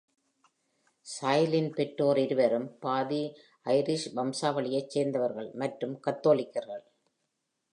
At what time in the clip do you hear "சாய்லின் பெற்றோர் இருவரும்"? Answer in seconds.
1.05-2.77